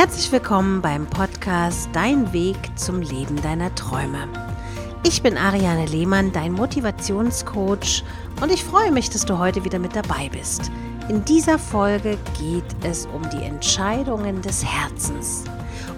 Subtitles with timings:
[0.00, 4.30] Herzlich willkommen beim Podcast Dein Weg zum Leben deiner Träume.
[5.04, 8.02] Ich bin Ariane Lehmann, dein Motivationscoach
[8.40, 10.72] und ich freue mich, dass du heute wieder mit dabei bist.
[11.10, 15.44] In dieser Folge geht es um die Entscheidungen des Herzens.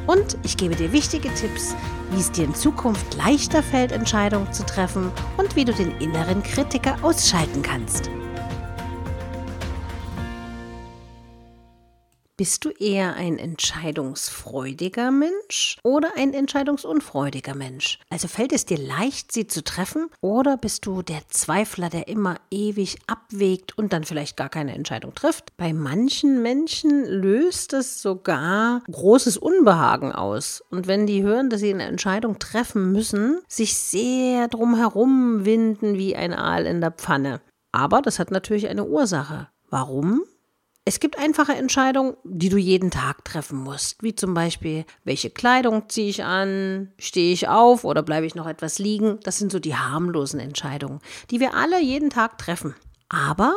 [0.08, 1.76] Und ich gebe dir wichtige Tipps,
[2.10, 6.42] wie es dir in Zukunft leichter fällt, Entscheidungen zu treffen und wie du den inneren
[6.42, 8.10] Kritiker ausschalten kannst.
[12.42, 18.00] Bist du eher ein entscheidungsfreudiger Mensch oder ein entscheidungsunfreudiger Mensch?
[18.10, 22.40] Also fällt es dir leicht, sie zu treffen oder bist du der Zweifler, der immer
[22.50, 25.56] ewig abwägt und dann vielleicht gar keine Entscheidung trifft?
[25.56, 30.64] Bei manchen Menschen löst es sogar großes Unbehagen aus.
[30.68, 36.16] Und wenn die hören, dass sie eine Entscheidung treffen müssen, sich sehr drumherum winden wie
[36.16, 37.40] ein Aal in der Pfanne.
[37.70, 39.46] Aber das hat natürlich eine Ursache.
[39.70, 40.24] Warum?
[40.84, 45.88] Es gibt einfache Entscheidungen, die du jeden Tag treffen musst, wie zum Beispiel, welche Kleidung
[45.88, 49.20] ziehe ich an, stehe ich auf oder bleibe ich noch etwas liegen.
[49.22, 50.98] Das sind so die harmlosen Entscheidungen,
[51.30, 52.74] die wir alle jeden Tag treffen.
[53.08, 53.54] Aber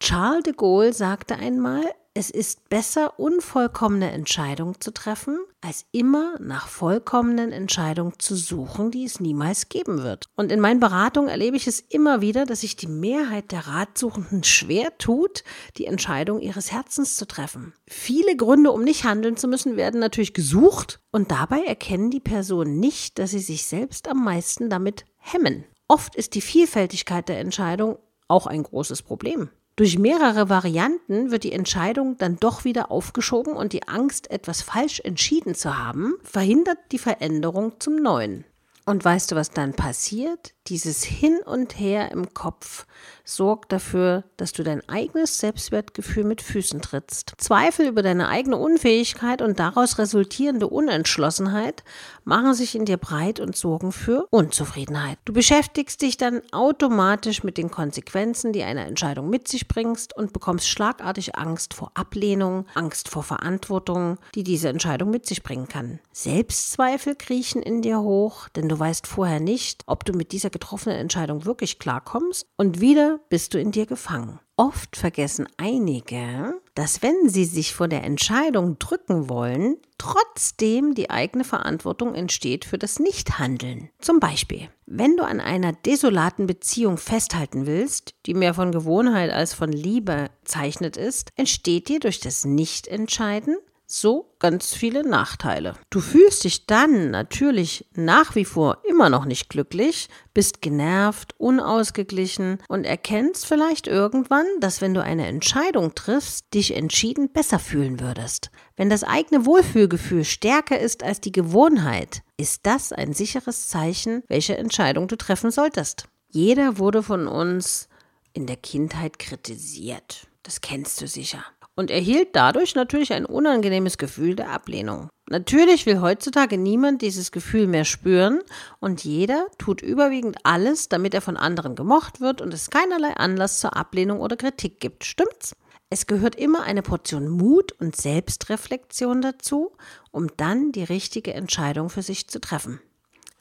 [0.00, 6.68] Charles de Gaulle sagte einmal, es ist besser, unvollkommene Entscheidungen zu treffen, als immer nach
[6.68, 10.26] vollkommenen Entscheidungen zu suchen, die es niemals geben wird.
[10.36, 14.44] Und in meinen Beratungen erlebe ich es immer wieder, dass sich die Mehrheit der Ratsuchenden
[14.44, 15.42] schwer tut,
[15.78, 17.72] die Entscheidung ihres Herzens zu treffen.
[17.88, 22.78] Viele Gründe, um nicht handeln zu müssen, werden natürlich gesucht und dabei erkennen die Personen
[22.78, 25.64] nicht, dass sie sich selbst am meisten damit hemmen.
[25.88, 29.50] Oft ist die Vielfältigkeit der Entscheidung auch ein großes Problem.
[29.76, 35.00] Durch mehrere Varianten wird die Entscheidung dann doch wieder aufgeschoben und die Angst, etwas falsch
[35.00, 38.44] entschieden zu haben, verhindert die Veränderung zum Neuen.
[38.84, 40.54] Und weißt du, was dann passiert?
[40.68, 42.86] Dieses Hin und Her im Kopf
[43.24, 47.32] sorgt dafür, dass du dein eigenes Selbstwertgefühl mit Füßen trittst.
[47.38, 51.82] Zweifel über deine eigene Unfähigkeit und daraus resultierende Unentschlossenheit
[52.24, 55.18] machen sich in dir breit und sorgen für Unzufriedenheit.
[55.24, 60.32] Du beschäftigst dich dann automatisch mit den Konsequenzen, die eine Entscheidung mit sich bringst und
[60.32, 65.98] bekommst schlagartig Angst vor Ablehnung, Angst vor Verantwortung, die diese Entscheidung mit sich bringen kann.
[66.12, 70.98] Selbstzweifel kriechen in dir hoch, denn du weißt vorher nicht, ob du mit dieser getroffenen
[70.98, 74.38] Entscheidung wirklich klarkommst und wieder bist du in dir gefangen.
[74.56, 81.42] Oft vergessen einige, dass wenn sie sich vor der Entscheidung drücken wollen, trotzdem die eigene
[81.42, 83.90] Verantwortung entsteht für das Nichthandeln.
[83.98, 89.54] Zum Beispiel, wenn du an einer desolaten Beziehung festhalten willst, die mehr von Gewohnheit als
[89.54, 93.56] von Liebe zeichnet ist, entsteht dir durch das Nichtentscheiden
[93.92, 95.74] so ganz viele Nachteile.
[95.90, 102.58] Du fühlst dich dann natürlich nach wie vor immer noch nicht glücklich, bist genervt, unausgeglichen
[102.68, 108.50] und erkennst vielleicht irgendwann, dass wenn du eine Entscheidung triffst, dich entschieden besser fühlen würdest.
[108.76, 114.56] Wenn das eigene Wohlfühlgefühl stärker ist als die Gewohnheit, ist das ein sicheres Zeichen, welche
[114.56, 116.08] Entscheidung du treffen solltest.
[116.30, 117.90] Jeder wurde von uns
[118.32, 120.28] in der Kindheit kritisiert.
[120.42, 121.44] Das kennst du sicher
[121.74, 125.08] und erhielt dadurch natürlich ein unangenehmes Gefühl der Ablehnung.
[125.28, 128.40] Natürlich will heutzutage niemand dieses Gefühl mehr spüren
[128.80, 133.60] und jeder tut überwiegend alles, damit er von anderen gemocht wird und es keinerlei Anlass
[133.60, 135.04] zur Ablehnung oder Kritik gibt.
[135.04, 135.54] Stimmt's?
[135.88, 139.72] Es gehört immer eine Portion Mut und Selbstreflexion dazu,
[140.10, 142.80] um dann die richtige Entscheidung für sich zu treffen.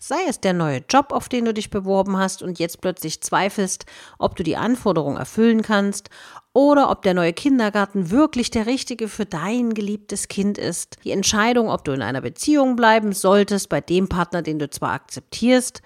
[0.03, 3.86] Sei es der neue Job, auf den du dich beworben hast und jetzt plötzlich zweifelst,
[4.18, 6.09] ob du die Anforderungen erfüllen kannst,
[6.53, 10.97] oder ob der neue Kindergarten wirklich der richtige für dein geliebtes Kind ist.
[11.03, 14.91] Die Entscheidung, ob du in einer Beziehung bleiben solltest bei dem Partner, den du zwar
[14.91, 15.81] akzeptierst,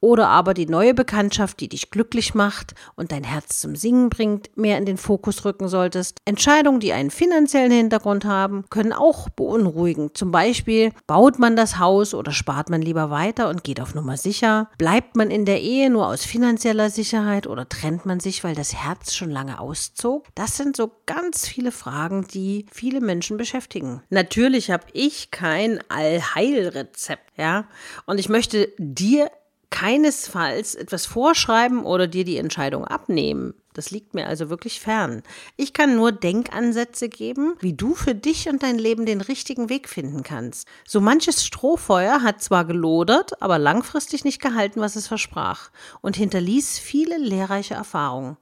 [0.00, 4.56] oder aber die neue Bekanntschaft, die dich glücklich macht und dein Herz zum Singen bringt,
[4.56, 6.18] mehr in den Fokus rücken solltest.
[6.24, 10.14] Entscheidungen, die einen finanziellen Hintergrund haben, können auch beunruhigen.
[10.14, 14.16] Zum Beispiel baut man das Haus oder spart man lieber weiter und geht auf Nummer
[14.16, 14.70] sicher?
[14.78, 18.74] Bleibt man in der Ehe nur aus finanzieller Sicherheit oder trennt man sich, weil das
[18.74, 20.26] Herz schon lange auszog?
[20.34, 24.02] Das sind so ganz viele Fragen, die viele Menschen beschäftigen.
[24.08, 27.66] Natürlich habe ich kein Allheilrezept, ja,
[28.06, 29.30] und ich möchte dir
[29.70, 33.54] keinesfalls etwas vorschreiben oder dir die Entscheidung abnehmen.
[33.72, 35.22] Das liegt mir also wirklich fern.
[35.56, 39.88] Ich kann nur Denkansätze geben, wie du für dich und dein Leben den richtigen Weg
[39.88, 40.66] finden kannst.
[40.86, 45.70] So manches Strohfeuer hat zwar gelodert, aber langfristig nicht gehalten, was es versprach
[46.00, 48.36] und hinterließ viele lehrreiche Erfahrungen.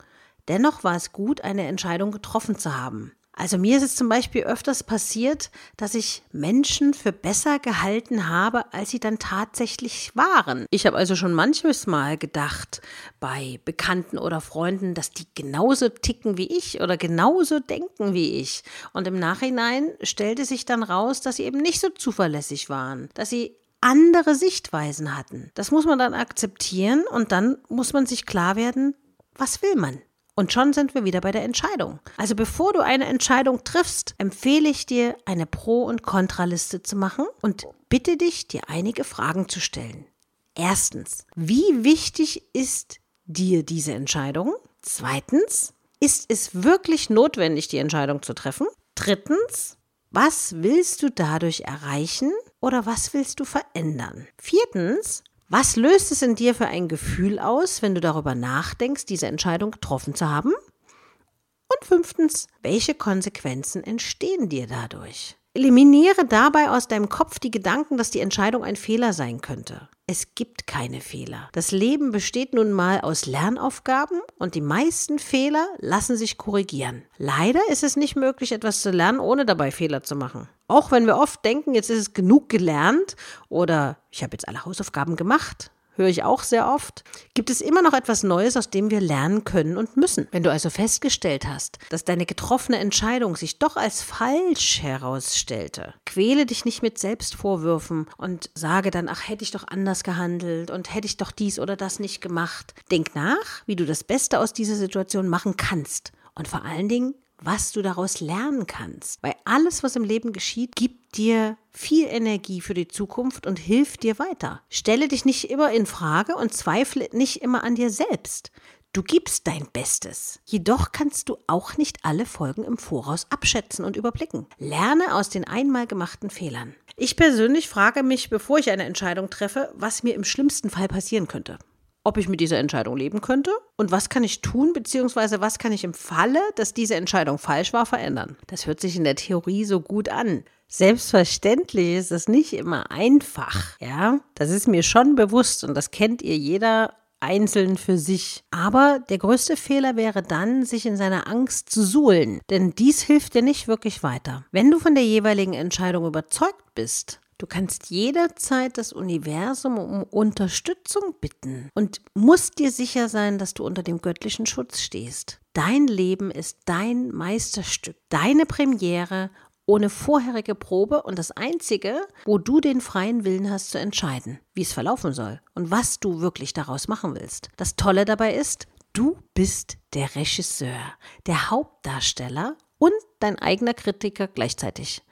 [0.49, 3.13] Dennoch war es gut, eine Entscheidung getroffen zu haben.
[3.38, 8.73] Also mir ist es zum Beispiel öfters passiert, dass ich Menschen für besser gehalten habe,
[8.73, 10.67] als sie dann tatsächlich waren.
[10.70, 12.82] Ich habe also schon manches Mal gedacht
[13.20, 18.64] bei Bekannten oder Freunden, dass die genauso ticken wie ich oder genauso denken wie ich.
[18.93, 23.31] Und im Nachhinein stellte sich dann raus, dass sie eben nicht so zuverlässig waren, dass
[23.31, 25.52] sie andere Sichtweisen hatten.
[25.55, 28.96] Das muss man dann akzeptieren und dann muss man sich klar werden,
[29.37, 30.02] was will man?
[30.38, 31.99] Und schon sind wir wieder bei der Entscheidung.
[32.17, 37.26] Also bevor du eine Entscheidung triffst, empfehle ich dir, eine Pro- und Kontraliste zu machen
[37.43, 40.06] und bitte dich, dir einige Fragen zu stellen.
[40.55, 44.55] Erstens, wie wichtig ist dir diese Entscheidung?
[44.81, 48.69] Zweitens, ist es wirklich notwendig, die Entscheidung zu treffen?
[48.94, 49.76] Drittens,
[50.12, 52.31] was willst du dadurch erreichen
[52.61, 54.29] oder was willst du verändern?
[54.41, 59.27] Viertens, was löst es in dir für ein Gefühl aus, wenn du darüber nachdenkst, diese
[59.27, 60.53] Entscheidung getroffen zu haben?
[60.53, 65.37] Und fünftens, welche Konsequenzen entstehen dir dadurch?
[65.55, 69.89] Eliminiere dabei aus deinem Kopf die Gedanken, dass die Entscheidung ein Fehler sein könnte.
[70.06, 71.49] Es gibt keine Fehler.
[71.53, 77.02] Das Leben besteht nun mal aus Lernaufgaben und die meisten Fehler lassen sich korrigieren.
[77.17, 80.49] Leider ist es nicht möglich, etwas zu lernen, ohne dabei Fehler zu machen.
[80.69, 83.17] Auch wenn wir oft denken, jetzt ist es genug gelernt
[83.49, 87.05] oder ich habe jetzt alle Hausaufgaben gemacht, höre ich auch sehr oft,
[87.35, 90.29] gibt es immer noch etwas Neues, aus dem wir lernen können und müssen.
[90.31, 96.47] Wenn du also festgestellt hast, dass deine getroffene Entscheidung sich doch als falsch herausstellte, quäle
[96.47, 101.06] dich nicht mit Selbstvorwürfen und sage dann, ach, hätte ich doch anders gehandelt und hätte
[101.06, 102.75] ich doch dies oder das nicht gemacht.
[102.91, 106.12] Denk nach, wie du das Beste aus dieser Situation machen kannst.
[106.35, 109.23] Und vor allen Dingen, was du daraus lernen kannst.
[109.23, 114.02] Weil alles, was im Leben geschieht, gibt dir viel Energie für die Zukunft und hilft
[114.02, 114.62] dir weiter.
[114.69, 118.50] Stelle dich nicht immer in Frage und zweifle nicht immer an dir selbst.
[118.93, 120.40] Du gibst dein Bestes.
[120.46, 124.46] Jedoch kannst du auch nicht alle Folgen im Voraus abschätzen und überblicken.
[124.58, 126.75] Lerne aus den einmal gemachten Fehlern.
[126.96, 131.29] Ich persönlich frage mich, bevor ich eine Entscheidung treffe, was mir im schlimmsten Fall passieren
[131.29, 131.58] könnte
[132.05, 135.73] ob ich mit dieser Entscheidung leben könnte und was kann ich tun, beziehungsweise was kann
[135.73, 138.37] ich im Falle, dass diese Entscheidung falsch war, verändern.
[138.47, 140.45] Das hört sich in der Theorie so gut an.
[140.69, 144.21] Selbstverständlich ist es nicht immer einfach, ja.
[144.35, 148.44] Das ist mir schon bewusst und das kennt ihr jeder einzeln für sich.
[148.51, 153.35] Aber der größte Fehler wäre dann, sich in seiner Angst zu suhlen, denn dies hilft
[153.35, 154.44] dir nicht wirklich weiter.
[154.53, 161.14] Wenn du von der jeweiligen Entscheidung überzeugt bist, Du kannst jederzeit das Universum um Unterstützung
[161.20, 165.40] bitten und musst dir sicher sein, dass du unter dem göttlichen Schutz stehst.
[165.52, 169.31] Dein Leben ist dein Meisterstück, deine Premiere
[169.67, 174.62] ohne vorherige Probe und das Einzige, wo du den freien Willen hast zu entscheiden, wie
[174.62, 177.50] es verlaufen soll und was du wirklich daraus machen willst.
[177.56, 180.81] Das Tolle dabei ist, du bist der Regisseur,
[181.26, 185.02] der Hauptdarsteller und dein eigener Kritiker gleichzeitig.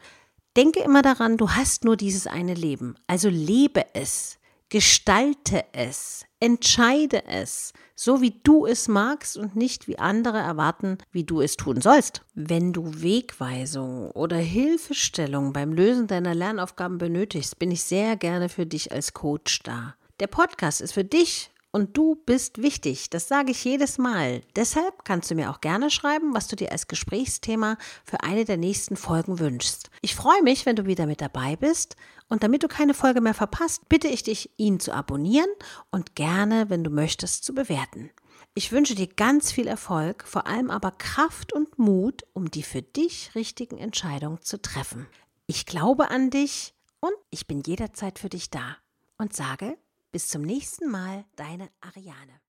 [0.56, 2.94] Denke immer daran, du hast nur dieses eine Leben.
[3.06, 4.38] Also lebe es,
[4.70, 11.24] gestalte es, entscheide es, so wie du es magst und nicht wie andere erwarten, wie
[11.24, 12.22] du es tun sollst.
[12.34, 18.64] Wenn du Wegweisung oder Hilfestellung beim Lösen deiner Lernaufgaben benötigst, bin ich sehr gerne für
[18.64, 19.94] dich als Coach da.
[20.20, 23.10] Der Podcast ist für dich und du bist wichtig.
[23.10, 24.40] Das sage ich jedes Mal.
[24.56, 28.56] Deshalb kannst du mir auch gerne schreiben, was du dir als Gesprächsthema für eine der
[28.56, 29.90] nächsten Folgen wünschst.
[30.00, 31.96] Ich freue mich, wenn du wieder mit dabei bist.
[32.30, 35.50] Und damit du keine Folge mehr verpasst, bitte ich dich, ihn zu abonnieren
[35.90, 38.08] und gerne, wenn du möchtest, zu bewerten.
[38.54, 42.80] Ich wünsche dir ganz viel Erfolg, vor allem aber Kraft und Mut, um die für
[42.80, 45.08] dich richtigen Entscheidungen zu treffen.
[45.46, 48.78] Ich glaube an dich und ich bin jederzeit für dich da
[49.18, 49.76] und sage
[50.12, 52.40] bis zum nächsten Mal, deine Ariane.